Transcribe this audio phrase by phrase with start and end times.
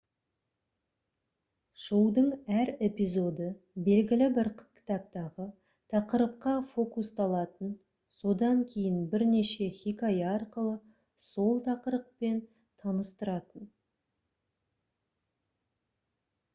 [1.81, 2.29] шоудың
[2.61, 3.49] әр эпизоды
[3.87, 5.45] белгілі бір кітаптағы
[5.95, 7.77] тақырыпқа фокусталатын
[8.21, 10.75] содан кейін бірнеше хикая арқылы
[11.29, 12.41] сол тақырыппен
[12.85, 13.69] таныстыратын